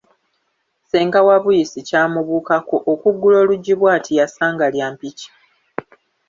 Senga 0.89 1.19
wa 1.27 1.37
Buyisi 1.43 1.79
kyamubuukako, 1.87 2.75
okuggula 2.91 3.35
oluggi 3.43 3.73
bw'ati 3.79 4.11
yasanga 4.19 4.65
lya 4.73 4.87
mpiki! 4.93 5.29